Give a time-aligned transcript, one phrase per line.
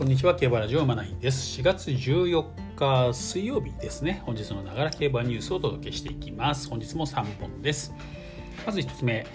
[0.00, 1.60] こんにちは競馬ラジオマナインです。
[1.60, 4.22] 4月14日水曜日ですね。
[4.24, 6.70] 本日のながら競馬ニュースをお届けしていきます。
[6.70, 7.92] 本日も3本です。
[8.64, 9.26] まず1つ目、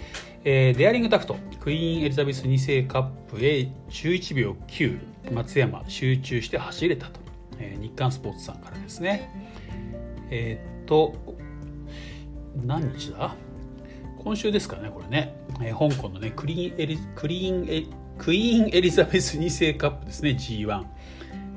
[0.42, 7.20] えー、デアリングタクトクイーンエリザベス2世カップへ11秒9松山集中して走れたと、
[7.60, 9.30] えー、日刊スポーツさんからですね。
[10.32, 11.14] えー、っと
[12.56, 13.36] 何日だ？
[14.18, 17.86] 今週ですかねこれね、えー、香港のねクリーンエリクリーンエ
[18.18, 20.84] クイーンエリザベス2世カップですね G1、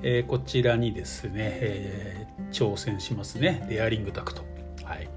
[0.03, 4.43] えー、こちらにですね、えー、挑戦しますねデアリングタクト。
[4.83, 5.09] はい。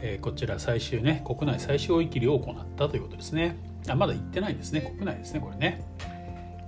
[0.00, 3.56] えー、こちら最終ね国内最終追い切りを行ったということですね。
[3.88, 5.84] あまだ行ってないんですね国内ですねこれね、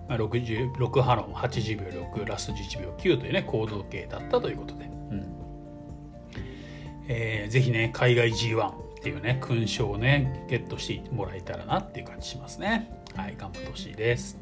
[0.08, 5.34] まあ、6ハロン80秒6ラスト11秒9というね行動計だったということで、うん。
[7.08, 12.90] えー、ぜひね海外 G1 っていうね勲章をねゲットしてもらえたらなっていう感じしますね。
[13.14, 14.38] はい頑張ってほしいです。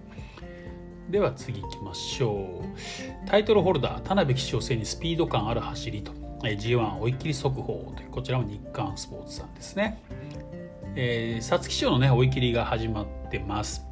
[1.11, 3.29] では次行きましょう。
[3.29, 10.03] タイトルホルダー田辺騎手を背にスピード感ある走りと G1 追い切り速報というこちらも日刊スポーツさんですね。
[10.97, 13.85] えー、皐月賞のね追い切りが始まってます、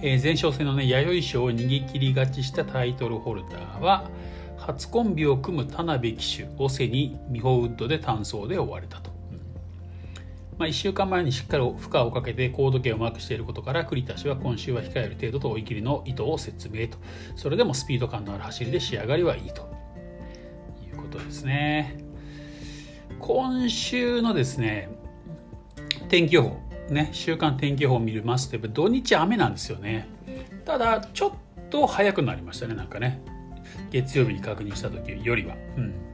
[0.00, 4.08] えー、前哨戦のね弥生賞を逃げ切り勝ちしたタイトルホルダーは
[4.56, 9.15] 初コンビを組む田辺騎手を背にミホウッドで単走で追われたと。
[10.58, 16.98] まあ、1週間前にしっかり負荷をかけて高度計をマークしていることから栗田氏は今週は控える程度と追い切りの意図を説明と。
[17.34, 19.68] それでもスピード感のある走りで仕上がりはいいと
[20.86, 21.98] いうことですね。
[23.18, 24.90] 今週のですね
[26.08, 30.08] 天気予報ね週間天気予報を見ますとやっぱ土日雨なんですよね。
[30.64, 31.32] ただちょっ
[31.70, 33.20] と早くなりましたねなんかね。
[33.90, 35.54] 月曜日に確認した時よりは。
[35.76, 36.05] うん。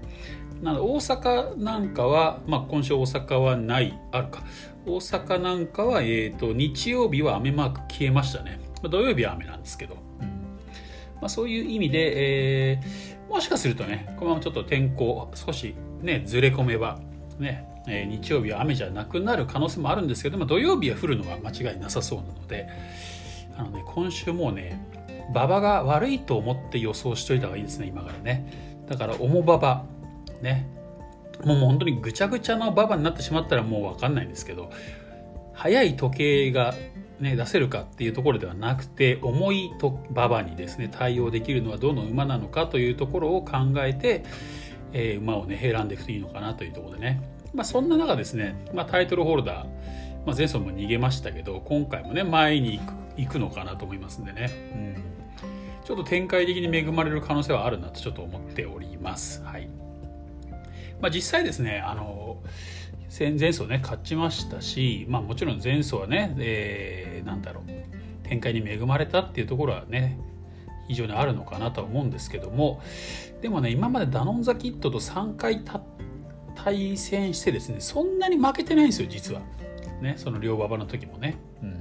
[0.63, 4.43] なので大阪なんかは、まあ、今週大阪はないあるか。
[4.87, 8.61] 大阪なんかは、えーと、日曜日は雨マーク消えましたね。
[8.83, 9.97] 土曜日は雨なんですけど、
[11.21, 16.99] まあ、そういう意味で、えー、もしかするとねこのままちょっと天候少しねずれ込めば
[17.39, 22.69] ねえー、日曜日は雨じゃなくなる可能性もあるんですけど、まあ、土曜日は降るのは間違いなさそうなので。
[23.57, 24.81] あの、ね、今週もうね
[25.31, 28.83] 馬場が悪いと思って予想しといた方がいいですね今からね。
[28.89, 29.85] だから重馬場
[30.43, 30.69] ね。
[31.45, 34.71] もう本当にぐちゃぐちゃの馬場になってしまったらもう分かんないんですけど
[35.55, 36.75] 速い時計が、
[37.21, 44.25] ね、出せるかっていうところではなくて重いと馬場にですね対応できるのはどの馬なのかというところを考えて、
[44.93, 47.23] えー、馬をね選んでいくといいのかなというところでね、
[47.55, 49.67] まあ、そんな中ですね、まあ、タイトルホルダー、
[50.27, 54.97] まあ、前走も逃げましたけど今回もね前に行く行くのかなと思いますんでね、うん、
[55.85, 59.43] ちょっと展開的に恵まれる可能性はあるなとちょっと思っております。
[59.45, 59.82] はい。
[61.03, 62.41] まあ、実際ですねあの
[63.19, 70.19] 前走ね勝ちましたし、まあ、もちろん前走はね、えー、なんだろう展開に恵まれたっていうところはね
[70.89, 72.81] 非常にあるのかなとは思うんですけども
[73.43, 75.63] でもね今までダノンザキットと3回
[76.55, 79.43] 対戦してですねそんなに負けてないんですよ実は。
[80.01, 81.81] ねその両馬場の時もね、うん、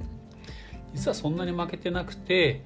[0.94, 2.62] 実はそんなに負けてなくて、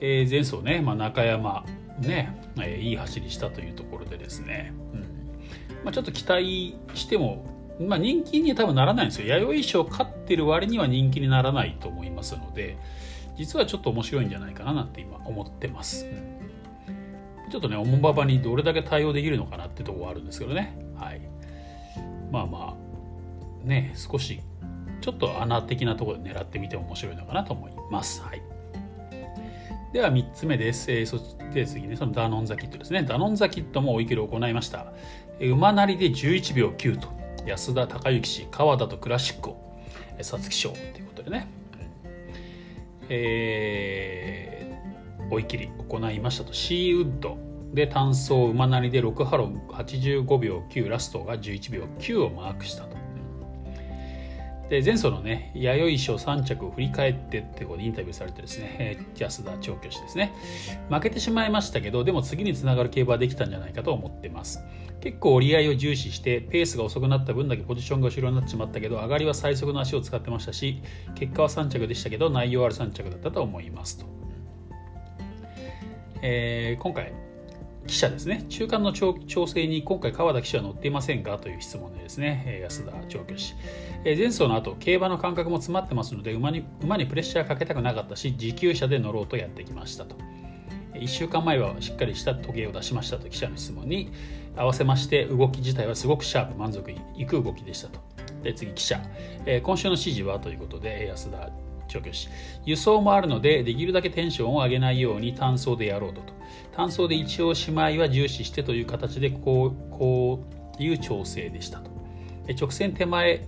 [0.00, 1.64] えー、前走ね、まあ、中山
[1.98, 4.91] ね、えー、いい走りしたというところでですね、うん
[5.84, 7.44] まあ、ちょっと期待しても、
[7.80, 12.76] まあ、人気には多分ならないんですよ弥生賞勝ってる割には人気にならないと思いますので
[13.36, 16.06] 実はちょっと面白いんじゃないかななんて今思ってます、
[17.50, 21.20] ちょっとね重馬場にどれだけ対応できるのかなってとこはあるんですけどねはい
[22.30, 22.76] まあま
[23.64, 24.40] あね少し
[25.00, 28.42] ちょっと穴的なところで狙ってみても面白いのかなと思いますはい
[29.92, 30.90] では3つ目です。
[30.90, 33.02] えー、そして次ね、そのダノンザキットですね。
[33.02, 34.86] ダノンザキットも追い切りを行いました。
[35.50, 37.08] 馬なりで11秒9と
[37.46, 39.76] 安田隆之氏川田とクラシックを
[40.18, 41.48] 皐月賞ということでね、
[43.08, 46.52] えー、追い切り行いましたと。
[46.52, 47.36] シーウッド
[47.74, 52.96] で単走馬なりで6ハロン85秒9ラストが11秒9をマークしたと。
[54.68, 60.32] で前走のね弥生賞3着を振り返ってってことでインタビューされてですね安田調教師ですね。
[60.88, 64.60] 負けてしまいましたけどでも次につながる競馬はできたんじゃないかと思ってます。
[65.02, 70.80] 結構折り合いを重視してペースが遅くなった分だけポジションが後ろになってしまったけど上がりは最速の足を使ってましたし
[71.16, 74.06] 結果は3着でしたけど内容ある3着だったと思いますと、
[76.22, 77.12] えー、今回
[77.86, 78.44] 記者ですね。
[78.48, 82.60] 中間の調整に今回川田記者は乗っていませんかという質問でですね。
[82.62, 83.54] 安田調教師。
[84.04, 90.16] 前走の後競馬の感覚も詰まってますので馬に馬にプレッシャーかけたくなかったし持久車で乗ろうとやってきましたと。
[90.94, 94.12] 1週間前はしっかりした時計を出しましたと記者の質問に
[94.56, 98.00] 合わせまして動き自体はすごくシャープ満足いく動きでしたと。
[98.42, 99.00] で次記者、
[99.46, 101.50] え今週の指示はということで安田
[101.92, 102.28] 調教師
[102.64, 106.32] 輸送もあるのでできるだけテンションを上げないように単走でやろうとと。
[106.72, 110.44] 単走で一応姉妹は重視してという形でこうこ
[110.78, 111.90] ういう調整でしたと。
[112.58, 113.46] 直線手前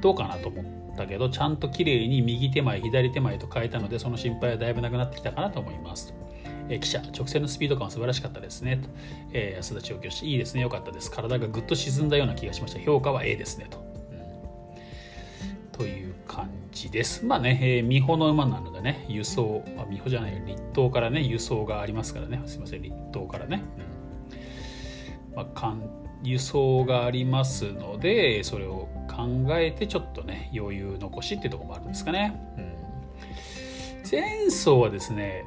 [0.00, 6.24] どうかなと思ったけどちゃんと綺麗に右手前左手前と変えたのでその心配はだいぶなくなってきたかなと思いますと。
[6.68, 8.88] え記者直線のスピード感は素晴らしかったですねと、
[9.32, 10.62] えー、安田調教師いいですね。
[10.62, 11.10] よかったです。
[11.10, 12.80] 体がぐっと沈んだような気がしました。
[12.80, 13.84] 評価は A ですねと、
[15.72, 16.63] うん、という感じ。
[16.90, 17.24] です。
[17.24, 22.42] まあね、えー、美穂の馬なのでね輸送あ美穂じゃない立東からね輸送がありますからね。
[22.46, 23.62] すいません立東からね、
[25.30, 25.36] うん。
[25.36, 25.82] まあ、かん
[26.24, 35.44] 輸送がありますのでそれを考えてちょっとね余裕残しっていうとこもあるんですかね、うん、前走はですね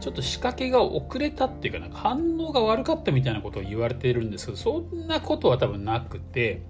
[0.00, 6.62] ちょっと仕掛けが遅れたっていうかな反応が悪かったみたいなことを言われてるんですけどそんなことは多分なくて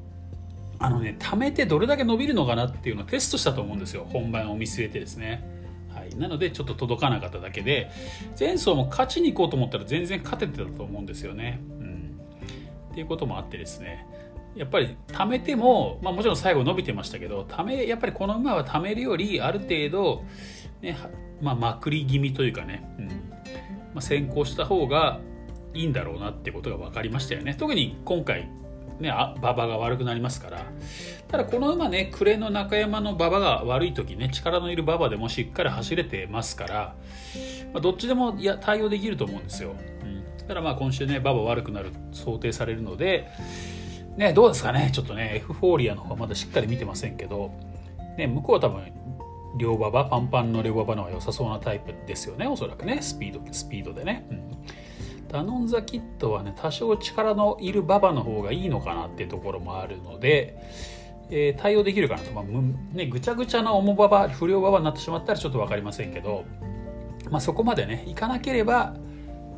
[0.79, 4.07] あのね貯めてどれだけ伸びるのかなっていうのをテストしたと思うんですよ。
[4.11, 5.43] 本番を見据えてですね、
[5.95, 7.91] はい、なのでちょっと届かなかっただけで
[8.39, 12.21] 前走も勝ちに行こうと思ったら全然勝ててたと思うんですよね、うん、
[12.93, 14.07] っていうこともあってですね。
[14.57, 20.25] やっぱり貯めても、まあ、もちろん最後伸びてましたけど貯めやっぱりこの馬は貯めるよりある程度、
[20.81, 20.97] ね
[21.41, 23.07] まあ、まくり気味というかね、うん。
[23.09, 23.13] ま
[23.97, 25.21] あ、先行した方が
[25.75, 27.55] いいんだろうなってことが分かりましたよね。
[27.55, 28.51] 特に今回
[29.01, 30.65] ね、あ馬場が悪くなりますから。
[31.29, 36.95] ただこの馬ね暮れの中山の馬場が悪い時ね力のいる馬場でもしっかり走れてますから、
[37.75, 43.29] まあ、どっちでもいや対応できると思うんですよ、うん、だからまあ今週ね馬場悪くなる想定されるので
[44.19, 47.53] ね、どうですかね、ちょっとね、エフフォーリアの方はまだしっかり見てませんけど、
[48.17, 48.93] ね、向こうは多分、
[49.59, 54.27] 両馬場、パンパンの両馬場の方が良さそうなタイプですよね、おそらくね、スピードスピードでね。
[54.29, 54.51] うん、
[55.29, 60.59] ダノンザキットはね、多少力のいる馬場の方がいいのかなっていうところもあるので、
[61.31, 62.45] えー、対応できるかなと、まあ
[62.97, 66.45] ね、ぐちゃぐちゃな重馬場、不良馬場になってしまったらちょっと分かりませんけど、
[67.31, 68.95] まあ、そこまでね、いかなければ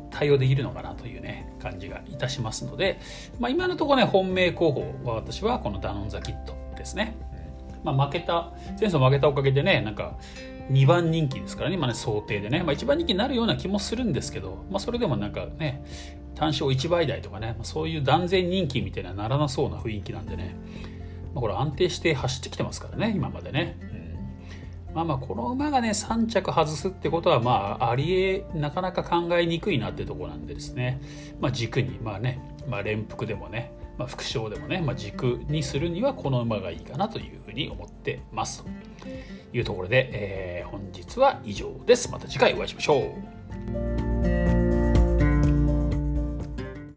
[0.09, 2.99] 対応できるのかなというね、感じがいたしますので、
[3.39, 7.15] まあ、今のところね本命候補は私はこのダノンザキットですね、
[7.83, 10.17] まあ、負けた前走負けたおかげでねなんか
[10.71, 15.83] 2番人気ですからね今ね想定でね、まあ、1番人気になるような気もするんですけど、まあ、それでもなんかね
[16.35, 20.55] 単勝1倍台とかね、まあ、そういう断然人気みたいなならなそうな雰囲気なんでね、
[21.33, 23.77] まあ、これ安定して走ってきてますからね今までね、
[24.93, 31.01] まあまあこの馬がね3着外すってことはまあありえなかなか考えにくいなってとこなんでですね、
[31.39, 38.63] まあ、軸にまあね、まあ、連複でもね、まあ、副賞でもね、まあ、軸にするにはこの馬がいいかなというふうに思ってます。
[38.63, 39.07] と
[39.55, 42.09] いうところで、えー、本日は以上です。
[42.11, 43.13] また次回お会いしましょ
[44.07, 44.10] う。